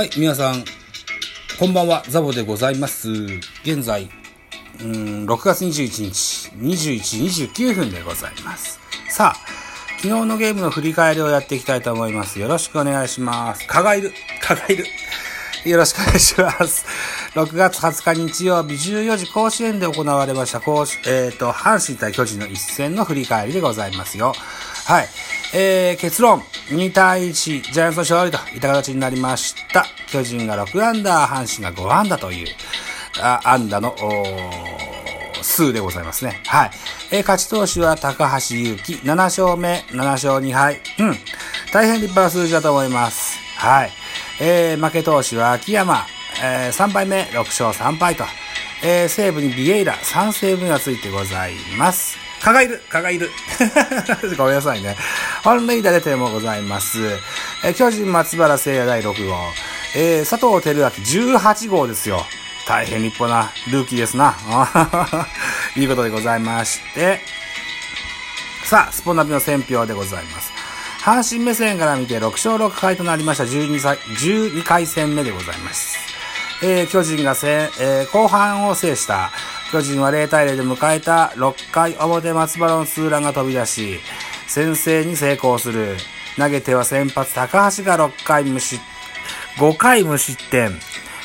[0.00, 0.64] はい、皆さん、
[1.58, 3.10] こんばんは、ザボでございます。
[3.64, 4.08] 現在、
[4.82, 8.80] うん、6月21日、21時29分でございます。
[9.10, 12.40] さあ、昨日のゲームの振り返りをやっていきたいと思います。
[12.40, 13.66] よろしくお願いします。
[13.66, 14.86] 蚊がいる、蚊がいる。
[15.66, 16.86] よろしくお願いします。
[17.34, 24.32] 6月20日日曜日14時甲子園で行われました、甲子えっ、と、阪神対巨人の一戦の振り返りでございますよ。
[24.86, 25.08] はい。
[25.52, 29.84] えー、結論、2対1、ジャイアンツの勝利といった形になりました。
[30.08, 32.46] 巨人が6アンダー、阪神が5アンダーという、
[33.20, 34.80] あアンダーの、おー
[35.42, 36.40] 数でございますね。
[36.46, 36.70] はい。
[37.10, 40.80] え、勝ち投手は高橋祐希、7勝目、7勝2敗。
[40.98, 41.16] うん。
[41.72, 43.38] 大変立派な数字だと思います。
[43.56, 43.90] はい。
[44.40, 46.06] えー、負け投手は秋山、
[46.42, 48.24] えー、3敗目、6勝3敗と。
[48.82, 52.16] えー、西武にビエイラ、3セーブがついてございます。
[52.42, 53.30] 蚊がいる蚊がいる
[54.38, 54.96] ごめんなさいね。
[55.42, 56.98] 本塁打出てもございます。
[57.64, 59.36] えー、巨人松原聖也第6号。
[59.96, 60.88] えー、佐藤輝明
[61.40, 62.20] 18号ですよ。
[62.68, 64.36] 大変立派なルーキーですな。
[65.76, 67.20] いうことでございまして。
[68.64, 70.52] さあ、スポナビの選票でございます。
[71.02, 75.98] 阪神目線から見て6勝6敗となりました12歳、12回戦目でございます。
[76.62, 79.30] えー、巨人がせ、えー、後半を制した。
[79.72, 84.00] 巨人は0対0で迎えた6回表松原のツーランが飛び出し、
[84.50, 85.96] 先制に成功する。
[86.36, 88.82] 投げては先発高橋が6回無失、
[89.58, 90.72] 5回無失点。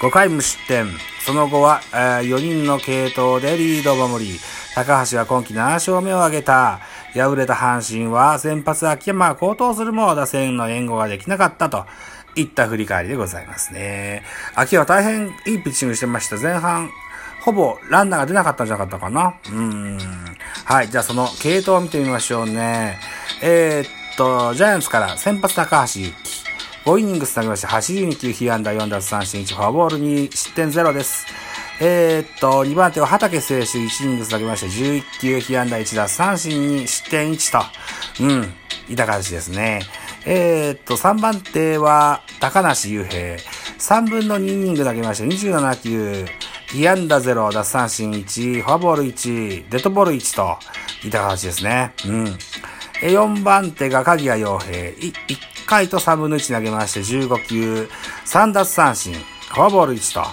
[0.00, 0.86] 5回無失点。
[1.26, 4.38] その後は、えー、4人の継投でリードを守り、
[4.76, 6.78] 高橋は今季7勝目を挙げた。
[7.12, 11.86] 敗れた阪神は先発秋山が高騰するも打線の援護ができなかったと
[12.36, 14.22] いった振り返りでございますね。
[14.54, 16.36] 秋は大変いいピッチングしてました。
[16.36, 16.88] 前半、
[17.40, 19.34] ほぼランナーが出なかったんじゃなかったかな。
[19.46, 19.98] うーん。
[20.68, 20.90] はい。
[20.90, 22.98] じゃあその系統を見てみましょうね。
[23.40, 26.44] えー、っと、ジャイアンツから先発高橋祐希。
[26.84, 27.68] 5イニングス投げました。
[27.68, 31.26] 82球、被安打4奪三振1、フォアボールに失点0です。
[31.80, 34.66] えー、っと、2番手は畑選手、1イニングス投げました。
[34.66, 37.50] 11球、被安打1奪三振に失点1
[38.18, 38.24] と。
[38.24, 38.52] うん。
[38.90, 39.80] いた形ですね。
[40.26, 43.38] えー、っと、3番手は高梨雄平。
[43.78, 45.24] 3分の2イニング投げました。
[45.24, 46.26] 27球、
[46.72, 50.58] 被安打0、奪三振1、フォアボール1、デッドボール1と、
[51.06, 51.94] いた形ですね。
[52.06, 52.38] うん。
[53.00, 54.74] 4番手が鍵谷洋平。
[54.74, 55.14] 1
[55.66, 57.88] 回と3分の1投げまして、15球、
[58.26, 60.26] 3奪三振、フォアボール1と、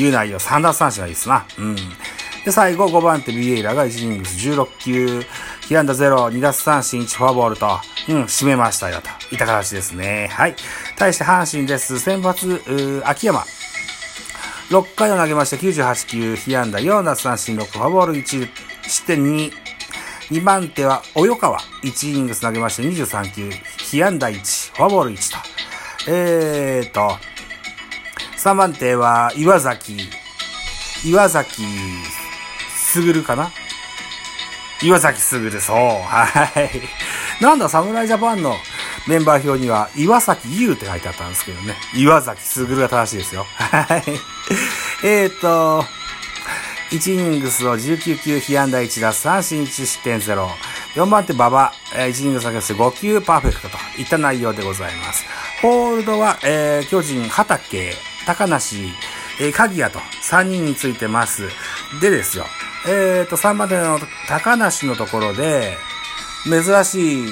[0.00, 1.46] いう内容、3奪三振がいいですな。
[1.58, 1.76] うん。
[2.44, 5.24] で、最後5番手ビエイラが1イニングス16球、
[5.68, 10.28] 被安打0、2奪三振1フォアボールと、うん、締めましたよ、といた形ですね。
[10.32, 10.56] はい。
[10.96, 11.98] 対して阪神です。
[12.00, 13.44] 先発、秋山。
[14.70, 18.48] 6回を投げまして98球、被安打4奪三振6フォアボール1、
[18.82, 19.52] 失点2。
[20.30, 21.60] 2番手は、及川。
[21.84, 25.38] 1イニングス投げまして23球、被安打1、フォアボール1と。
[26.08, 27.16] えーと、
[28.38, 30.10] 3番手は、岩崎。
[31.04, 31.62] 岩崎、
[32.74, 33.52] すぐるかな？
[34.82, 35.76] 岩崎すぐる、そう。
[35.76, 37.42] はい。
[37.42, 38.56] なんだ、侍ジャパンの
[39.06, 41.76] メンバー表には、岩崎優って書いてあったんですけどね。
[41.94, 43.44] 岩崎すぐるが正しいですよ。
[43.44, 44.02] はい。
[45.04, 45.84] えーと、
[46.90, 50.48] 1イニングスを19球、被安打1奪三振1失点0。
[50.94, 51.72] 4番手、馬場。
[51.92, 55.24] 1イニングス先して5球パーフェクトといった内容でございます。
[55.62, 57.92] ホールドは、えー、巨人、畑、
[58.26, 58.92] 高梨、
[59.40, 61.48] えー、鍵谷と3人についてます。
[62.00, 62.46] でですよ。
[62.88, 65.76] えーと、3番手の高梨のところで、
[66.44, 67.26] 珍しい、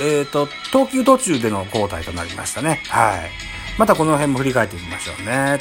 [0.00, 2.80] えーと、投球途中での交代となりましたね。
[2.88, 3.30] はい。
[3.78, 5.58] またこの辺も振り返ってみましょうね。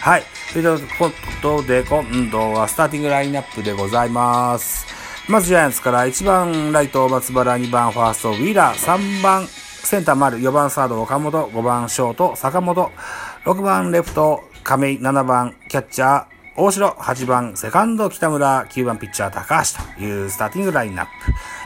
[0.00, 0.22] はい。
[0.52, 1.10] というこ
[1.42, 4.86] とで、今度はスターティングラインナップでございます。
[5.28, 12.92] まずジャイアンツから1番ライト松原、2番ファーストウィーラー、3番センター丸、4番サード岡本、5番ショート坂本、
[13.44, 21.10] 6番レフト亀井、7番キャッチャー大城、8番セカンド北村、9番ピッチャー高橋というスターティングラインナップ。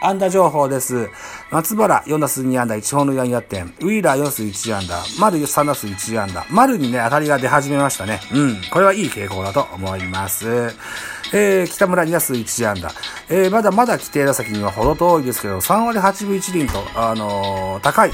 [0.00, 1.08] 安打情報です。
[1.50, 3.64] 松原4打数2安打1本塁打2打点。
[3.80, 5.02] ウィーラー4打数1安打。
[5.18, 6.46] 丸3打数1安打。
[6.50, 8.20] 丸にね、当たりが出始めましたね。
[8.32, 8.56] うん。
[8.70, 10.74] これはいい傾向だと思います。
[11.32, 12.90] えー、北村2打数1安打。
[13.28, 18.12] えー、まだまだ規定打席には程遠いですけど、3割8分1厘と、あのー、高い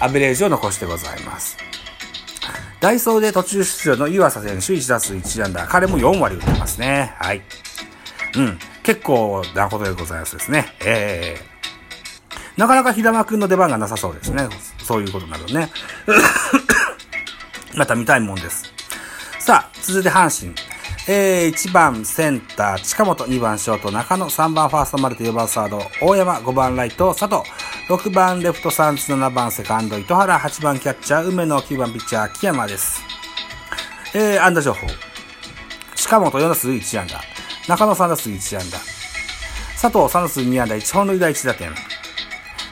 [0.00, 1.56] アベレージを残してございます。
[2.80, 5.66] ダイソーで途中出場の湯浅選手1打数1安打。
[5.66, 7.14] 彼も4割打ってますね。
[7.18, 7.42] はい。
[8.36, 8.58] うん。
[8.82, 10.74] 結構なことでございますですね。
[10.84, 14.48] えー、なかなか平間くんの出番がなさそうですね。
[14.82, 15.70] そういうことになるね。
[17.74, 18.72] また見たいもんです。
[19.38, 20.54] さあ、続いて阪神。
[21.08, 27.42] えー、1番センター近本、2番ショート中野、3番ファーストマル、4番サード大山、5番ライト佐藤、
[27.88, 33.02] 6番レフトサンツ、7番セカンド糸原、8番キャッチャー梅野、9番ピッチャー秋山です。
[34.14, 34.86] えー、安打情報。
[35.96, 37.31] 近本4打数1安打。
[37.68, 38.78] 中野3打数1安打。
[39.80, 41.72] 佐藤3打数2安打、1本塁打1打点。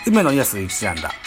[0.06, 1.14] 梅野2打数1安打。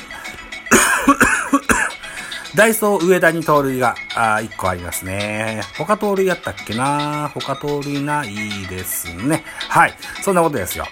[2.56, 5.62] ダイソー上田に盗塁があ1個ありますね。
[5.77, 7.31] 他盗塁やったっけな？
[7.33, 9.44] 他盗塁ないですね。
[9.69, 9.94] はい。
[10.21, 10.86] そんなことですよ。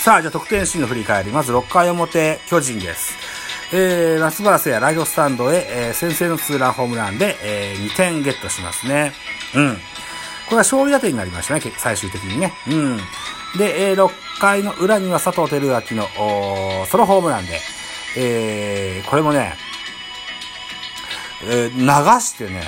[0.00, 1.30] さあ、じゃあ得点シーンの振り返り。
[1.30, 3.14] まず6回表、巨人です。
[3.72, 9.12] えー、松原聖也ライトスタンドへ、えー、先制のツーランホームランで、えー、2点ゲットしますね。
[9.54, 9.78] うん。
[10.52, 12.52] これは勝利打点になりましたね、最終的にね。
[12.68, 12.98] うん。
[13.56, 17.58] で、えー、6回の裏には佐藤輝明のソロホームランで、
[18.18, 19.54] えー、これもね、
[21.44, 22.64] えー、流してね、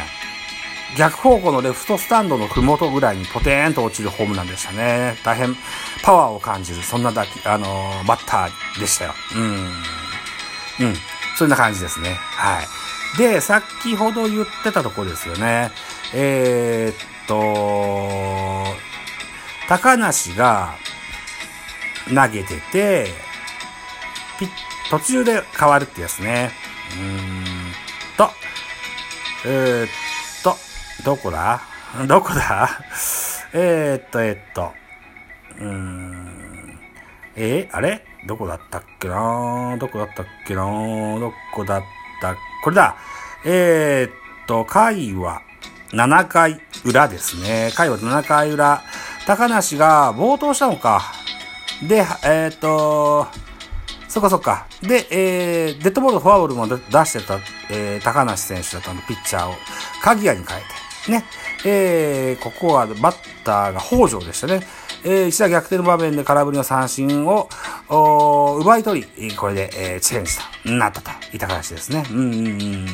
[0.97, 5.19] 逆方向のレフトスタンドの麓ぐらいにポテーンと落ちるホームランでしたね。
[5.23, 5.55] 大変
[6.03, 9.15] パワーを感じる、そんなだけ、あのー、バッターでしたよ。
[9.37, 10.87] うん。
[10.87, 10.95] うん。
[11.37, 12.15] そんな感じですね。
[12.15, 13.19] はい。
[13.19, 15.71] で、先ほど言ってたところですよね。
[16.15, 18.65] えー、っと、
[19.69, 20.75] 高梨が
[22.09, 23.07] 投げてて、
[24.39, 24.49] ピ
[24.91, 26.51] 途中で変わるってやつね。
[26.93, 27.45] うーん
[28.17, 28.31] と、
[29.47, 29.89] えー、っ
[30.43, 30.57] と、
[31.05, 31.63] どこだ？
[32.07, 32.69] どこだ？
[33.53, 34.73] えー、っと、えー、っと、
[35.59, 36.81] うーん、
[37.37, 38.05] えー、あれ？
[38.27, 39.77] どこだったっけな？
[39.79, 40.63] どこだったっけな？
[40.63, 41.83] どこだっ
[42.21, 42.37] た？
[42.63, 42.97] これだ。
[43.45, 44.13] えー、っ
[44.47, 45.43] と、回は
[45.95, 47.71] 7回裏ですね。
[47.75, 48.83] 回は7回裏。
[49.27, 51.13] 高梨が冒頭したのか。
[51.89, 53.29] で、えー、っと、
[54.09, 54.67] そっかそっか。
[54.83, 57.39] で、えー、デッドボールフォアボールも出してた、
[57.71, 59.55] えー、高梨選手だったので、ピッチャーを
[60.03, 60.61] 鍵谷に変え
[61.07, 61.25] て、ね。
[61.65, 64.61] えー、ここはバッターが北条でしたね。
[65.05, 67.49] えー、一打逆転の場面で空振りの三振を、
[68.61, 70.33] 奪い取り、これで、えー、チェンジ
[70.65, 72.07] となったといった形ですね。
[72.11, 72.87] うんうんうん。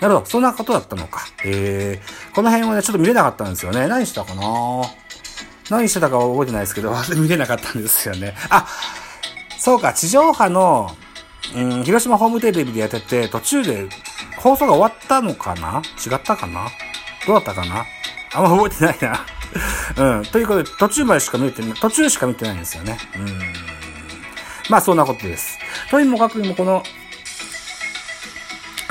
[0.00, 0.26] なるほど。
[0.26, 1.26] そんなことだったのか。
[1.44, 3.88] えー、この辺はね、ちょっと見れなかったんですよね。
[3.88, 4.42] 何したかな？
[5.70, 8.36] 何してたかは覚えてないですけど、 見れなかったんですよね。
[8.50, 8.66] あ、
[9.58, 10.94] そうか、地上波の、
[11.54, 13.88] うん、広島ホームテレビでやってて、途中で
[14.36, 15.80] 放送が終わったのかな？
[16.04, 16.68] 違ったかな？
[17.26, 17.86] どうだったかな？
[18.34, 19.24] あんま覚えてないな。
[19.96, 20.22] うん。
[20.24, 22.98] ということで、途中までしか見てない、途中しか見てないんですよね。
[23.16, 23.26] うん。
[24.70, 25.58] まあ、そんなことです。
[25.90, 26.82] とにもかくにも、この、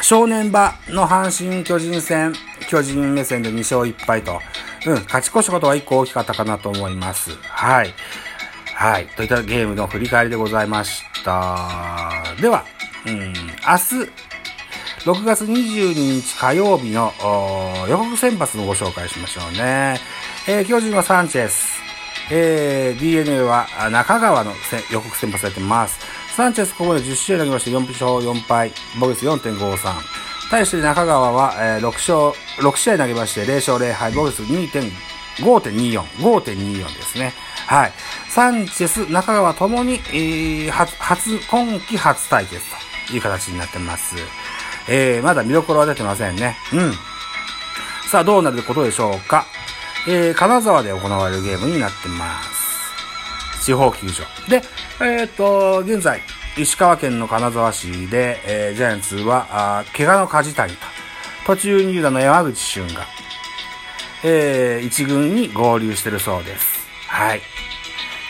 [0.02, 2.34] 正念場の阪神巨人戦、
[2.68, 4.42] 巨人目線で2勝1敗と、
[4.86, 7.32] うん、勝ち越したことは1個大きかったかなと思います。
[7.44, 7.94] はい。
[8.76, 9.08] はい。
[9.16, 12.36] といったゲームの振り返りでございました。
[12.42, 12.66] では、
[13.06, 14.12] うん、明日、
[15.06, 17.12] 6月22日火曜日の
[17.90, 20.00] 予告先発のご紹介しましょうね。
[20.48, 21.82] えー、巨人はサンチェス。
[22.32, 24.54] えー、DNA は中川の
[24.92, 26.00] 予告先発されてます。
[26.36, 29.78] サンチェスここで10試合投げまして4勝4敗、ボグス4.53。
[30.50, 37.34] 対して中川は、えー、6勝、6試合投げまして0勝0敗、ボグス2.5.24、5.24ですね。
[37.68, 37.94] はい。
[38.30, 42.62] サンチェス、中川ともに、えー、初、初、今季初対決
[43.08, 44.16] という形になってます。
[44.90, 46.58] えー、まだ見どころは出てませんね。
[46.74, 46.94] うん。
[48.10, 49.46] さあ、どうなることでしょうか。
[50.08, 53.64] えー、金沢で行われるゲームになってます。
[53.64, 54.24] 地方球場。
[54.50, 54.62] で、
[55.00, 56.22] えー、と、現在、
[56.58, 60.78] 石川県の金沢市で、えー、ジャイアンツは、あ怪我の梶谷と、
[61.46, 63.06] 途中入団の山口俊が、
[64.26, 66.86] えー、一軍に合流してるそうです。
[67.08, 67.42] はい。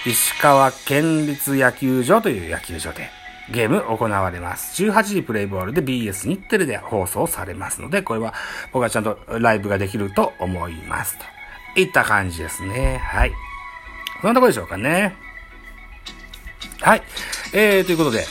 [0.05, 3.09] 石川県立野球場という野球場で
[3.51, 4.83] ゲーム行われます。
[4.83, 8.33] 18時プレイボールで BS 日テレで放送されますので、これは
[8.71, 11.17] 僕はちゃんとライブができると思います。
[11.17, 11.25] と
[11.75, 12.97] いった感じですね。
[13.03, 13.31] はい。
[14.21, 15.15] こんなとこでしょうかね。
[16.81, 17.03] はい。
[17.53, 18.25] えー、ということで、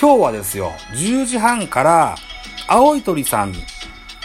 [0.00, 2.16] 今日はですよ、10時半から、
[2.68, 3.54] 青い鳥さん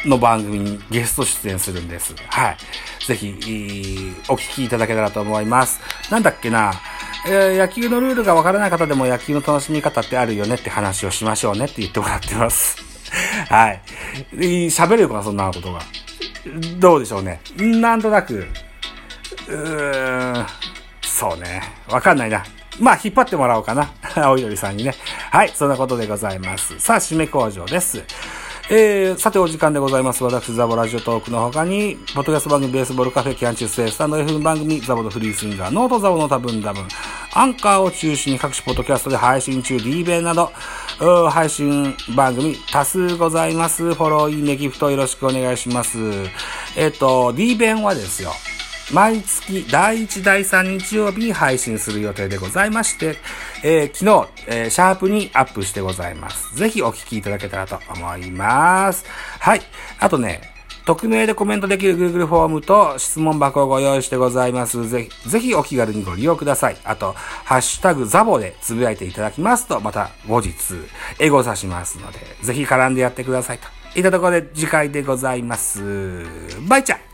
[0.05, 2.13] の番組にゲスト出演するんです。
[2.27, 2.57] はい。
[3.05, 3.29] ぜひ、
[4.29, 5.79] お聞きいただけたらと思います。
[6.11, 6.73] なんだっけな、
[7.25, 12.77] えー、野球のルールがわからない方でも野球の楽しみ方ってあるよねって話をしましょうねって言ってもらってます。
[13.49, 13.81] はい。
[14.33, 15.79] 喋れるかな、そんなことが。
[16.79, 17.41] どうでしょうね。
[17.57, 18.45] なんとなく、
[19.47, 20.45] うーん、
[21.01, 21.61] そうね。
[21.89, 22.43] わかんないな。
[22.79, 23.91] まあ、引っ張ってもらおうかな。
[24.15, 24.93] 青い鳥さんにね。
[25.31, 26.79] はい、そんなことでございます。
[26.79, 28.03] さあ、締め工場です。
[28.69, 30.23] えー、さてお時間でございます。
[30.23, 36.87] 私、ザボラジオトークの他に、ポッドキャスト番組ベースボールカフェキャンチューステースタンド F 番組ザボのフリースインガー、ノートザボの多分多分、
[37.35, 40.51] アンカーを中心に各種ポッドキャストで配信中、D 弁など、
[41.29, 43.95] 配信番組多数ございます。
[43.95, 45.97] フォロー、いいね、ギフトよろしくお願いします。
[46.77, 48.31] えっ、ー、と、D 弁はですよ、
[48.91, 53.17] 毎月第1、第3日曜日に配信する予定でございまして、
[53.63, 56.55] えー、昨日、えー、シャープにアップしてございます。
[56.55, 59.05] ぜひお聞きいただけたらと思います。
[59.39, 59.61] はい。
[59.99, 60.52] あとね、
[60.85, 64.89] 匿名でコメントできる Google フォームと質問箱をご用意してございます。
[64.89, 66.77] ぜひ、ぜひお気軽にご利用ください。
[66.83, 70.51] あと、ハッシュタグザボでつぶやいていただきますと、また後日、
[71.19, 73.67] エゴさしますので、ぜひ絡んでやってくださいと。
[73.95, 76.25] いったところで次回でございます。
[76.67, 77.12] バイチャ